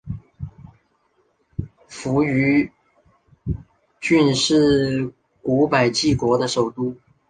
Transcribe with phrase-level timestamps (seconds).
[1.87, 2.71] 扶余
[3.99, 6.95] 郡是古百济国的首都。